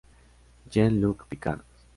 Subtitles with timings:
[0.67, 1.63] Jean-Luc Picard.